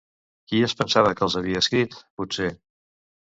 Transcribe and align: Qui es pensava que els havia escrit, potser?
Qui 0.51 0.61
es 0.67 0.73
pensava 0.79 1.11
que 1.19 1.23
els 1.27 1.37
havia 1.41 1.61
escrit, 1.65 1.99
potser? 2.21 2.51